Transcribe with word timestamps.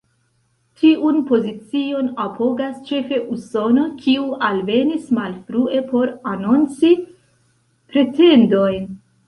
Tiun 0.83 1.19
pozicion 1.31 2.09
apogas 2.23 2.79
ĉefe 2.89 3.19
Usono, 3.35 3.85
kiu 4.01 4.25
alvenis 4.49 5.07
malfrue 5.21 5.85
por 5.93 6.17
anonci 6.35 6.93
pretendojn. 7.93 8.93